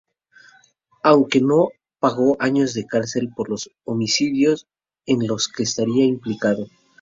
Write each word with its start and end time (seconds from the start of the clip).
Aunque 1.03 1.41
no 1.41 1.69
pagó 1.99 2.35
años 2.41 2.73
de 2.73 2.87
cárcel 2.87 3.29
por 3.35 3.49
los 3.51 3.69
homicidios 3.83 4.67
en 5.05 5.27
los 5.27 5.47
que 5.47 5.61
estaría 5.61 6.05
implicado. 6.05 6.65